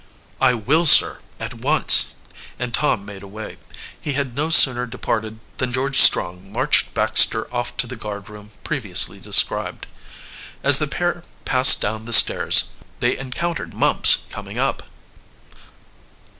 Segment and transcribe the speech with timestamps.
[0.41, 2.15] "I will sir at once,"
[2.57, 3.57] and Tom made away.
[4.01, 9.19] He had no sooner departed than George Strong marched Baxter off to the guardroom previously
[9.19, 9.85] described.
[10.63, 14.89] As the pair passed down the stairs they encountered Mumps coming up.